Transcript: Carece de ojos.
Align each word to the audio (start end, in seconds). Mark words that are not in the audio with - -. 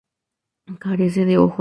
Carece 0.79 1.25
de 1.25 1.37
ojos. 1.37 1.49